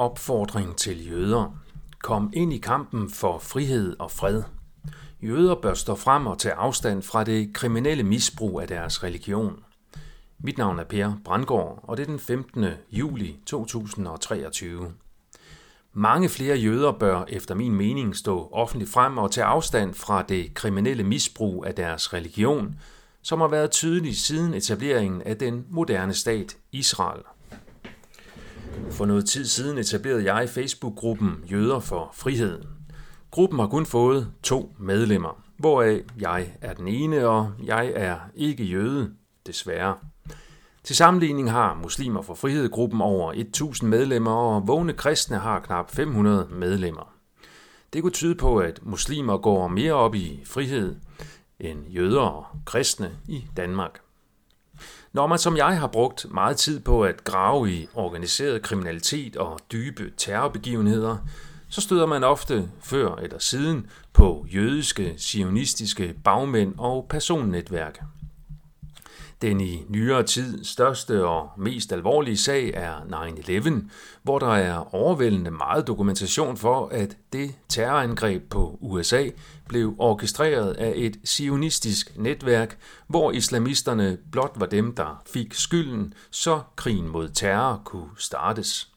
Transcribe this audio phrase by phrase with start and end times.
[0.00, 1.56] Opfordring til jøder.
[2.02, 4.42] Kom ind i kampen for frihed og fred.
[5.22, 9.64] Jøder bør stå frem og tage afstand fra det kriminelle misbrug af deres religion.
[10.38, 12.66] Mit navn er Per Brandgaard, og det er den 15.
[12.92, 14.92] juli 2023.
[15.92, 20.54] Mange flere jøder bør efter min mening stå offentligt frem og tage afstand fra det
[20.54, 22.74] kriminelle misbrug af deres religion,
[23.22, 27.22] som har været tydelig siden etableringen af den moderne stat Israel.
[28.90, 32.62] For noget tid siden etablerede jeg Facebook-gruppen Jøder for Frihed.
[33.30, 38.64] Gruppen har kun fået to medlemmer, hvoraf jeg er den ene, og jeg er ikke
[38.64, 39.12] jøde,
[39.46, 39.96] desværre.
[40.84, 46.48] Til sammenligning har Muslimer for Frihed-gruppen over 1000 medlemmer, og vågne kristne har knap 500
[46.50, 47.14] medlemmer.
[47.92, 50.96] Det kunne tyde på, at muslimer går mere op i frihed
[51.60, 54.00] end jøder og kristne i Danmark.
[55.12, 59.60] Når man som jeg har brugt meget tid på at grave i organiseret kriminalitet og
[59.72, 61.16] dybe terrorbegivenheder,
[61.68, 68.00] så støder man ofte før eller siden på jødiske, sionistiske bagmænd og personnetværk.
[69.42, 73.90] Den i nyere tid største og mest alvorlige sag er 9-11,
[74.22, 79.24] hvor der er overvældende meget dokumentation for, at det terrorangreb på USA
[79.68, 86.60] blev orkestreret af et sionistisk netværk, hvor islamisterne blot var dem, der fik skylden, så
[86.76, 88.89] krigen mod terror kunne startes.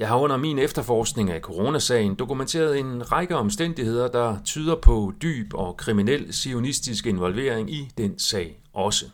[0.00, 5.54] Jeg har under min efterforskning af coronasagen dokumenteret en række omstændigheder, der tyder på dyb
[5.54, 9.06] og kriminel sionistisk involvering i den sag også.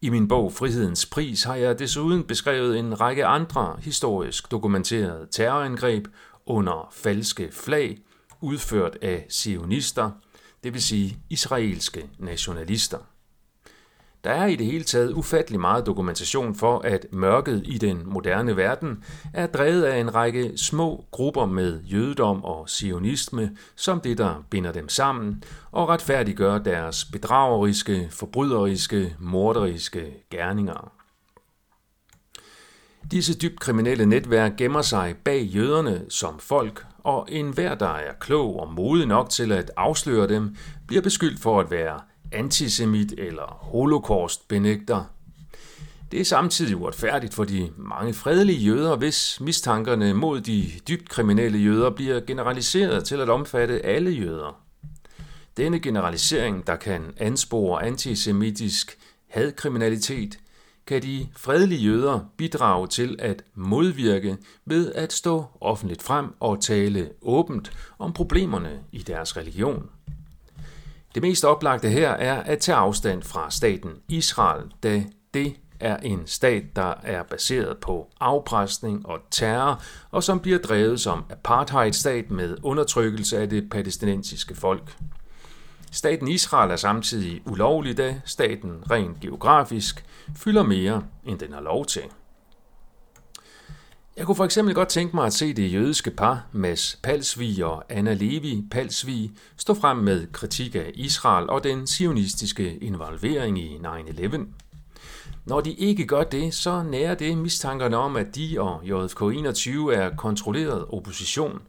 [0.00, 6.06] I min bog Frihedens Pris har jeg desuden beskrevet en række andre historisk dokumenterede terrorangreb
[6.46, 7.98] under falske flag,
[8.40, 10.10] udført af sionister,
[10.64, 12.98] det vil sige israelske nationalister.
[14.24, 18.56] Der er i det hele taget ufattelig meget dokumentation for, at mørket i den moderne
[18.56, 24.44] verden er drevet af en række små grupper med jødedom og sionisme, som det, der
[24.50, 30.92] binder dem sammen, og retfærdiggør deres bedrageriske, forbryderiske, morderiske gerninger.
[33.10, 38.60] Disse dybt kriminelle netværk gemmer sig bag jøderne som folk, og enhver, der er klog
[38.60, 40.56] og modig nok til at afsløre dem,
[40.86, 42.00] bliver beskyldt for at være
[42.34, 45.04] antisemit eller holocaust-benægter.
[46.12, 51.58] Det er samtidig uretfærdigt for de mange fredelige jøder, hvis mistankerne mod de dybt kriminelle
[51.58, 54.60] jøder bliver generaliseret til at omfatte alle jøder.
[55.56, 58.98] Denne generalisering, der kan anspore antisemitisk
[59.30, 60.38] hadkriminalitet,
[60.86, 67.10] kan de fredelige jøder bidrage til at modvirke ved at stå offentligt frem og tale
[67.22, 69.90] åbent om problemerne i deres religion.
[71.14, 75.04] Det mest oplagte her er at tage afstand fra staten Israel, da
[75.34, 81.00] det er en stat, der er baseret på afpresning og terror, og som bliver drevet
[81.00, 84.96] som apartheidstat med undertrykkelse af det palæstinensiske folk.
[85.90, 90.04] Staten Israel er samtidig ulovlig, da staten rent geografisk
[90.36, 92.02] fylder mere, end den har lov til.
[94.16, 97.84] Jeg kunne for eksempel godt tænke mig at se det jødiske par, Mads Palsvig og
[97.88, 104.40] Anna Levi Palsvig, stå frem med kritik af Israel og den sionistiske involvering i 9-11.
[105.44, 109.94] Når de ikke gør det, så nærer det mistankerne om, at de og JFK 21
[109.94, 111.62] er kontrolleret opposition.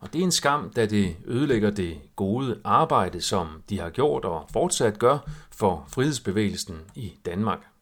[0.00, 4.24] Og det er en skam, da det ødelægger det gode arbejde, som de har gjort
[4.24, 5.18] og fortsat gør
[5.50, 7.75] for frihedsbevægelsen i Danmark.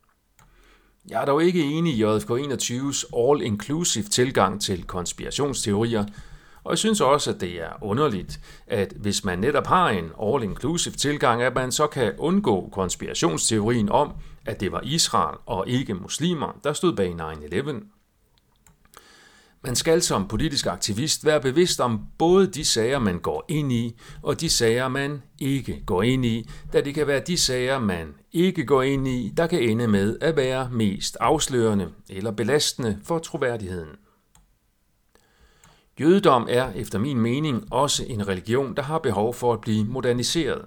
[1.10, 6.04] Jeg er dog ikke enig i JFK 21's all-inclusive tilgang til konspirationsteorier,
[6.64, 10.94] og jeg synes også, at det er underligt, at hvis man netop har en all-inclusive
[10.94, 14.12] tilgang, at man så kan undgå konspirationsteorien om,
[14.46, 18.03] at det var Israel og ikke muslimer, der stod bag 9-11.
[19.64, 23.96] Man skal som politisk aktivist være bevidst om både de sager, man går ind i,
[24.22, 28.14] og de sager, man ikke går ind i, da det kan være de sager, man
[28.32, 33.18] ikke går ind i, der kan ende med at være mest afslørende eller belastende for
[33.18, 33.88] troværdigheden.
[36.00, 40.64] Jødedom er efter min mening også en religion, der har behov for at blive moderniseret.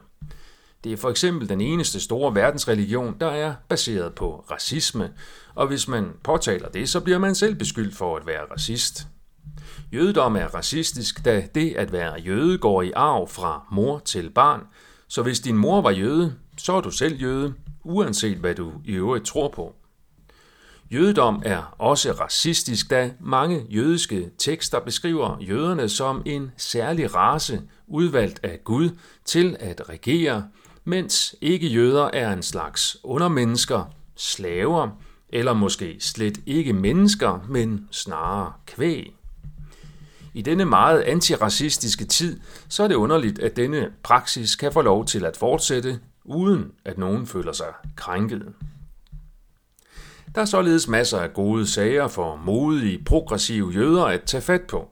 [0.83, 5.13] Det er for eksempel den eneste store verdensreligion, der er baseret på racisme,
[5.56, 9.07] og hvis man påtaler det, så bliver man selv beskyldt for at være racist.
[9.94, 14.62] Jødedom er racistisk, da det at være jøde går i arv fra mor til barn,
[15.07, 17.53] så hvis din mor var jøde, så er du selv jøde,
[17.83, 19.75] uanset hvad du i øvrigt tror på.
[20.91, 28.39] Jødedom er også racistisk, da mange jødiske tekster beskriver jøderne som en særlig race, udvalgt
[28.44, 28.89] af Gud
[29.25, 30.47] til at regere,
[30.88, 34.89] mens ikke-jøder er en slags undermennesker, slaver,
[35.30, 39.16] eller måske slet ikke mennesker, men snarere kvæg.
[40.34, 42.39] I denne meget antiracistiske tid,
[42.69, 46.98] så er det underligt, at denne praksis kan få lov til at fortsætte, uden at
[46.98, 48.54] nogen føler sig krænket.
[50.36, 54.90] Der er således masser af gode sager for modige, progressive jøder at tage fat på.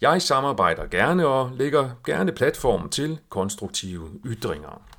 [0.00, 4.95] Jeg samarbejder gerne og lægger gerne platform til konstruktive ytringer.